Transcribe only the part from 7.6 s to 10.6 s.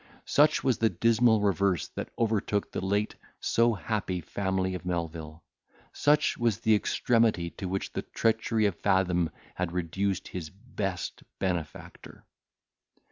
which the treachery of Fathom had reduced his